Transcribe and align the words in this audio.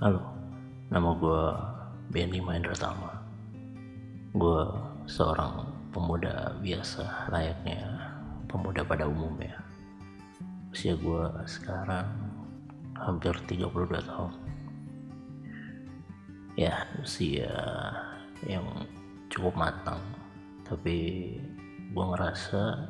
Halo, 0.00 0.32
nama 0.88 1.12
gue 1.12 1.44
Benny 2.08 2.40
Mahendra 2.40 2.72
Tama. 2.72 3.20
Gue 4.32 4.64
seorang 5.04 5.68
pemuda 5.92 6.56
biasa 6.56 7.28
layaknya 7.28 8.00
pemuda 8.48 8.80
pada 8.80 9.04
umumnya. 9.04 9.60
Usia 10.72 10.96
gue 10.96 11.24
sekarang 11.44 12.08
hampir 12.96 13.36
32 13.44 14.00
tahun. 14.08 14.32
Ya, 16.56 16.80
usia 17.04 17.52
yang 18.48 18.64
cukup 19.28 19.52
matang. 19.52 20.00
Tapi 20.64 20.96
gue 21.92 22.04
ngerasa 22.08 22.88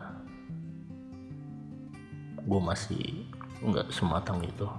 gue 2.46 2.60
masih 2.62 3.26
nggak 3.66 3.90
sematang 3.90 4.46
itu 4.46 4.70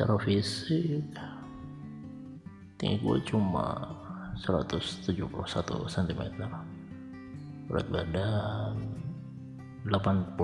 secara 0.00 0.16
fisik 0.24 1.12
tinggi 2.80 3.04
gue 3.04 3.20
cuma 3.28 3.84
171 4.40 5.12
cm 5.92 6.22
berat 7.68 7.84
badan 7.92 8.80
85 9.84 10.40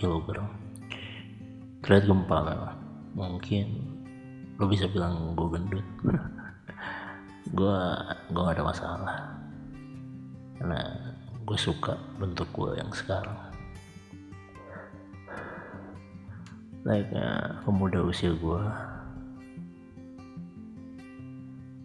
kg 0.00 0.26
terlihat 1.84 2.04
gempal 2.08 2.72
mungkin 3.12 3.68
lo 4.56 4.64
bisa 4.64 4.88
bilang 4.88 5.36
gue 5.36 5.60
gendut. 5.60 5.84
Gue 7.52 7.80
gue 8.32 8.40
gak 8.40 8.56
ada 8.56 8.64
masalah. 8.64 9.16
Karena 10.56 10.80
gue 11.44 11.58
suka 11.60 12.00
bentuk 12.16 12.48
gue 12.56 12.80
yang 12.80 12.88
sekarang 12.96 13.49
layaknya 16.84 17.60
pemuda 17.64 18.00
usia 18.00 18.32
gue 18.32 18.62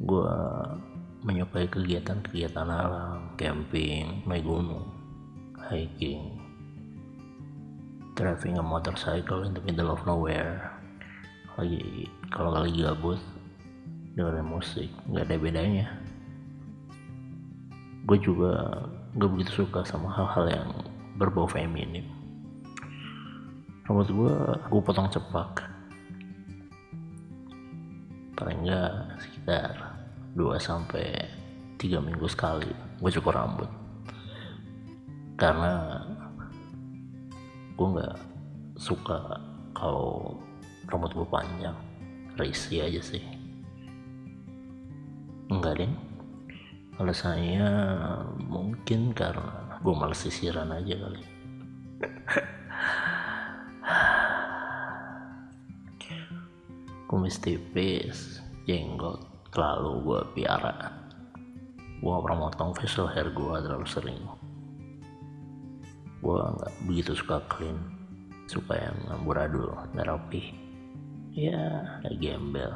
gue 0.06 0.32
menyukai 1.26 1.68
kegiatan-kegiatan 1.68 2.68
alam 2.70 3.34
camping 3.36 4.24
naik 4.30 4.46
gunung 4.46 4.88
hiking 5.66 6.46
driving 8.16 8.56
a 8.58 8.64
motorcycle 8.64 9.44
in 9.44 9.52
the 9.52 9.62
middle 9.68 9.92
of 9.92 10.00
nowhere. 10.08 10.72
Lagi 11.60 12.08
kalau 12.32 12.56
lagi 12.56 12.80
gabut 12.80 13.20
dengerin 14.16 14.48
musik 14.48 14.88
nggak 15.12 15.28
ada 15.28 15.36
bedanya. 15.36 15.88
Gue 18.08 18.16
juga 18.22 18.88
gak 19.20 19.32
begitu 19.34 19.66
suka 19.66 19.84
sama 19.84 20.08
hal-hal 20.14 20.46
yang 20.48 20.70
berbau 21.20 21.50
feminim 21.50 22.25
rambut 23.86 24.10
gue 24.10 24.36
gue 24.70 24.82
potong 24.82 25.10
cepak. 25.10 25.66
Paling 28.36 28.66
enggak 28.66 28.94
sekitar 29.22 29.72
2 30.36 30.58
sampai 30.60 31.06
3 31.78 32.02
minggu 32.02 32.26
sekali 32.28 32.70
gue 33.00 33.12
cukur 33.22 33.34
rambut. 33.38 33.70
Karena 35.38 36.02
gue 37.78 37.88
nggak 37.88 38.18
suka 38.78 39.40
kalau 39.78 40.38
rambut 40.90 41.14
gue 41.14 41.28
panjang. 41.30 41.78
Risih 42.36 42.90
aja 42.90 43.02
sih. 43.02 43.24
Enggak 45.48 45.80
deh 45.80 45.94
alasannya 46.96 47.68
mungkin 48.48 49.12
karena 49.12 49.76
gue 49.84 49.92
males 49.92 50.16
sisiran 50.16 50.72
aja 50.72 50.96
kali 50.96 51.24
kumis 57.06 57.38
tipis 57.38 58.42
jenggot 58.66 59.22
selalu 59.54 59.92
gue 60.04 60.22
piara. 60.36 60.92
Gue 62.02 62.12
gak 62.12 62.24
pernah 62.28 62.40
motong 62.50 62.72
facial 62.76 63.08
hair 63.08 63.32
gue 63.32 63.56
terlalu 63.62 63.88
sering. 63.88 64.22
Gue 66.20 66.42
nggak 66.42 66.74
begitu 66.90 67.12
suka 67.14 67.38
clean 67.46 67.78
suka 68.46 68.78
yang 68.78 68.98
amburadul 69.10 69.74
nggak 69.94 70.10
rapi 70.10 70.54
ya 71.32 71.86
gembel. 72.18 72.74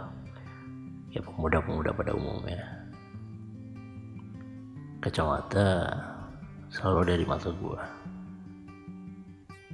Ya 1.10 1.26
pemuda-pemuda 1.26 1.90
pada 1.98 2.14
umumnya. 2.14 2.62
Kacamata 5.02 5.90
selalu 6.70 6.98
ada 7.02 7.14
di 7.18 7.26
mata 7.26 7.50
gue 7.50 7.82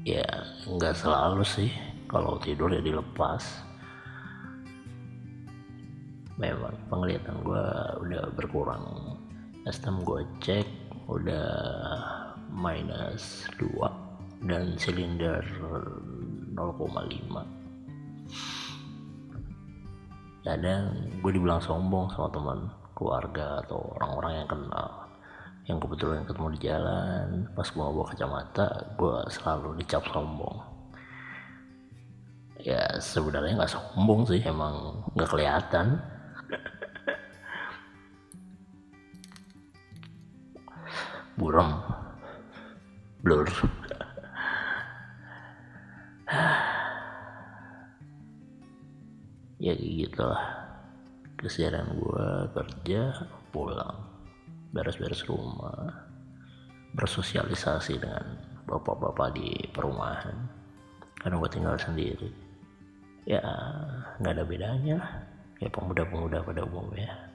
ya 0.06 0.24
nggak 0.70 0.96
selalu 0.96 1.44
sih. 1.44 1.74
Kalau 2.06 2.38
tidur 2.40 2.70
ya 2.70 2.80
dilepas 2.80 3.44
memang 6.36 6.76
penglihatan 6.92 7.42
gue 7.44 7.66
udah 8.06 8.24
berkurang. 8.36 8.84
Time 9.66 10.06
gue 10.06 10.22
cek 10.46 10.68
udah 11.10 11.50
minus 12.54 13.50
2 13.58 14.46
dan 14.46 14.78
silinder 14.78 15.42
0,5 16.54 17.66
kadang 20.46 20.94
gue 21.26 21.32
dibilang 21.34 21.58
sombong 21.58 22.06
sama 22.14 22.30
teman 22.30 22.70
keluarga 22.94 23.66
atau 23.66 23.82
orang-orang 23.98 24.46
yang 24.46 24.50
kenal. 24.50 24.90
Yang 25.66 25.78
kebetulan 25.82 26.22
ketemu 26.30 26.48
di 26.54 26.60
jalan 26.62 27.26
pas 27.58 27.66
gue 27.66 27.82
bawa 27.82 28.06
kacamata 28.14 28.66
gue 28.94 29.16
selalu 29.34 29.70
dicap 29.82 30.06
sombong. 30.14 30.62
Ya 32.62 32.86
sebenarnya 33.02 33.58
nggak 33.58 33.74
sombong 33.74 34.30
sih 34.30 34.42
emang 34.46 35.02
nggak 35.18 35.30
kelihatan 35.34 35.98
buram 41.36 41.84
blur. 43.26 43.50
Ya 49.56 49.74
kayak 49.74 49.94
gitulah. 50.06 50.44
Keseharian 51.36 51.98
gue 51.98 52.28
kerja 52.54 53.02
pulang. 53.50 53.98
Beres-beres 54.70 55.26
rumah. 55.26 56.06
Bersosialisasi 56.94 57.98
dengan 57.98 58.38
bapak-bapak 58.70 59.34
di 59.34 59.52
perumahan. 59.74 60.38
Karena 61.18 61.36
gue 61.42 61.50
tinggal 61.50 61.76
sendiri. 61.82 62.30
Ya 63.26 63.42
nggak 64.22 64.34
ada 64.38 64.46
bedanya 64.46 64.98
kayak 65.58 65.74
pemuda-pemuda 65.74 66.46
pada 66.46 66.62
umumnya 66.62 67.35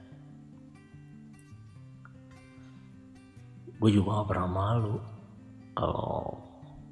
gue 3.81 3.89
juga 3.89 4.21
gak 4.21 4.29
pernah 4.29 4.49
malu 4.49 4.95
kalau 5.73 6.37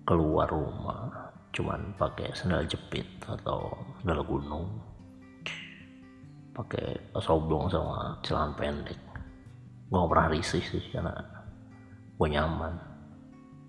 keluar 0.09 0.49
rumah 0.49 1.29
cuman 1.53 1.93
pakai 2.01 2.33
sandal 2.33 2.65
jepit 2.65 3.05
atau 3.29 3.69
sandal 4.01 4.25
gunung 4.25 4.65
pakai 6.49 6.97
soblong 7.21 7.71
sama 7.71 8.17
celana 8.25 8.57
pendek. 8.57 8.97
Gue 9.87 9.95
gak 10.01 10.11
pernah 10.11 10.27
risih 10.33 10.65
sih 10.65 10.83
karena 10.89 11.13
gue 12.17 12.27
nyaman. 12.27 12.73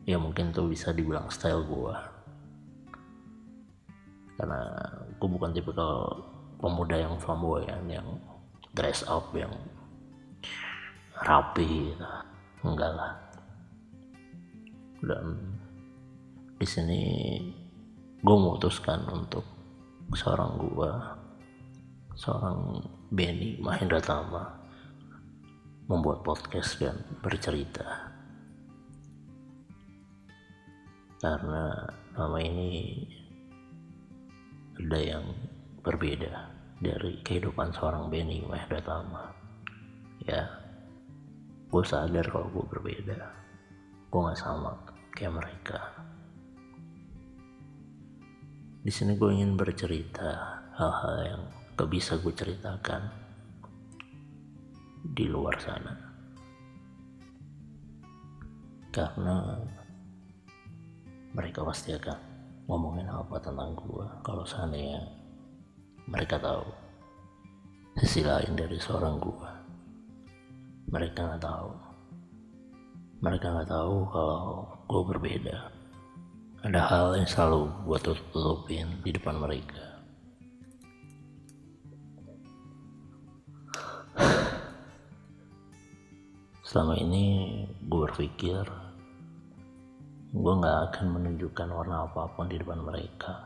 Ya 0.09 0.17
mungkin 0.17 0.51
tuh 0.51 0.73
bisa 0.73 0.91
dibilang 0.91 1.29
style 1.29 1.63
gue 1.69 1.95
karena 4.41 4.57
gue 5.21 5.29
bukan 5.29 5.53
tipikal 5.53 6.17
pemuda 6.57 6.97
yang 6.97 7.21
flamboyan 7.21 7.85
yang 7.85 8.09
dress 8.73 9.05
up 9.05 9.29
yang 9.37 9.53
rapi 11.21 11.93
enggak 12.65 12.93
lah. 12.93 13.13
Dan 15.01 15.57
di 16.61 16.67
sini 16.69 17.03
gue 18.21 18.37
memutuskan 18.37 19.01
untuk 19.09 19.45
seorang 20.13 20.61
gue 20.61 20.93
seorang 22.21 22.85
Benny 23.09 23.57
Mahendra 23.57 23.97
Tama 23.97 24.45
membuat 25.89 26.21
podcast 26.21 26.77
dan 26.77 27.01
bercerita. 27.25 28.13
Karena 31.21 31.73
nama 32.17 32.39
ini 32.41 32.71
ada 34.77 35.01
yang 35.01 35.25
berbeda 35.81 36.33
dari 36.81 37.21
kehidupan 37.25 37.73
seorang 37.73 38.13
Benny 38.13 38.45
Mahendra 38.45 38.85
Tama. 38.85 39.33
Ya 40.29 40.70
gue 41.71 41.85
sadar 41.87 42.27
kalau 42.27 42.51
gue 42.51 42.65
berbeda. 42.67 43.19
Gue 44.11 44.21
nggak 44.27 44.41
sama 44.43 44.75
kayak 45.15 45.39
mereka. 45.39 45.79
Di 48.83 48.91
sini 48.91 49.15
gue 49.15 49.31
ingin 49.31 49.55
bercerita 49.55 50.61
hal-hal 50.75 51.17
yang 51.23 51.43
gak 51.77 51.91
bisa 51.93 52.17
gue 52.19 52.33
ceritakan 52.33 53.03
di 55.05 55.31
luar 55.31 55.55
sana. 55.63 55.95
Karena 58.91 59.55
mereka 61.31 61.63
pasti 61.63 61.95
akan 61.95 62.19
ngomongin 62.67 63.07
apa 63.07 63.39
tentang 63.39 63.79
gue 63.79 64.07
kalau 64.27 64.43
seandainya 64.43 65.21
mereka 66.11 66.43
tahu 66.43 66.67
sisi 67.99 68.27
lain 68.27 68.57
dari 68.59 68.79
seorang 68.79 69.19
gua 69.23 69.50
mereka 70.91 71.23
nggak 71.23 71.43
tahu. 71.47 71.71
Mereka 73.23 73.47
nggak 73.47 73.71
tahu 73.71 73.97
kalau 74.11 74.67
gue 74.91 75.03
berbeda. 75.15 75.57
Ada 76.67 76.81
hal 76.91 77.07
yang 77.15 77.31
selalu 77.31 77.71
gue 77.87 77.99
tutup-tutupin 78.03 78.87
di 79.07 79.11
depan 79.15 79.39
mereka. 79.39 79.87
Selama 86.67 86.99
ini 86.99 87.27
gue 87.87 88.01
berpikir 88.11 88.67
gue 90.31 90.53
nggak 90.59 90.79
akan 90.91 91.07
menunjukkan 91.07 91.69
warna 91.71 92.07
apa 92.11 92.35
pun 92.35 92.51
di 92.51 92.59
depan 92.59 92.83
mereka. 92.83 93.39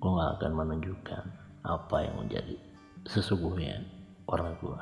Gue 0.00 0.08
nggak 0.08 0.40
akan 0.40 0.52
menunjukkan 0.56 1.24
apa 1.68 1.96
yang 2.00 2.16
menjadi 2.16 2.69
sesungguhnya 3.10 3.82
warna 4.22 4.54
gue 4.62 4.80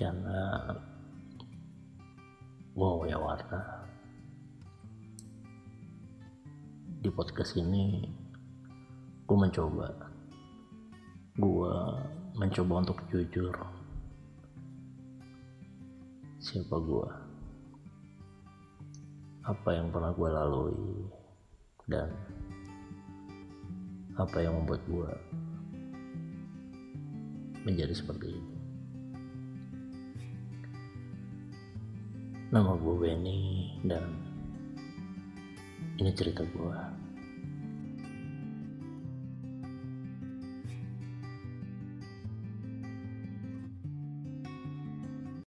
karena 0.00 0.72
gue 2.72 2.88
punya 3.04 3.20
warna 3.20 3.84
di 7.04 7.12
podcast 7.12 7.60
ini 7.60 8.08
gue 9.28 9.36
mencoba. 9.36 9.92
Gue 11.36 11.74
mencoba 12.40 12.80
untuk 12.80 13.04
jujur 13.12 13.52
siapa 16.40 16.80
gue 16.80 17.08
apa 19.44 19.68
yang 19.76 19.92
pernah 19.92 20.16
gue 20.16 20.28
lalui 20.32 20.80
dan 21.84 22.08
apa 24.16 24.36
yang 24.40 24.56
membuat 24.56 24.80
gue 24.88 25.10
menjadi 27.64 27.92
seperti 27.92 28.32
ini 28.32 28.54
nama 32.50 32.74
gue 32.74 32.94
Benny 32.98 33.78
dan 33.86 34.10
ini 36.02 36.10
cerita 36.16 36.42
gue 36.42 36.76